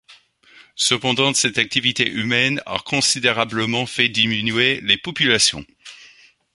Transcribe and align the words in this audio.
Cependant 0.77 1.31
cette 1.35 1.59
activité 1.59 2.09
humaine 2.09 2.59
a 2.65 2.79
considérablement 2.79 3.85
fait 3.85 4.09
diminuer 4.09 4.79
les 4.81 4.97
populations. 4.97 5.63